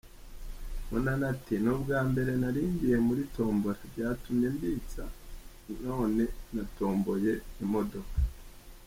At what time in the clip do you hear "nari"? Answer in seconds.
2.41-2.61